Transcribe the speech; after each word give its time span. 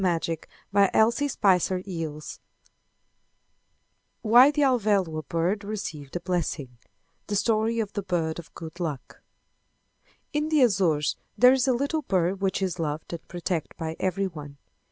[Illustration: 0.03 0.49
Headpiece] 0.73 2.39
WHY 4.23 4.49
THE 4.49 4.61
ALVÉLOA 4.63 5.21
BIRD 5.29 5.63
RECEIVED 5.63 6.15
A 6.15 6.19
BLESSING 6.21 6.79
The 7.27 7.35
Story 7.35 7.79
of 7.79 7.93
the 7.93 8.01
Bird 8.01 8.39
of 8.39 8.51
Good 8.55 8.79
Luck 8.79 9.21
In 10.33 10.49
the 10.49 10.63
Azores 10.63 11.17
there 11.37 11.53
is 11.53 11.67
a 11.67 11.73
little 11.73 12.01
bird 12.01 12.41
which 12.41 12.63
is 12.63 12.79
loved 12.79 13.13
and 13.13 13.27
protected 13.27 13.77
by 13.77 13.95
every 13.99 14.25
one. 14.25 14.57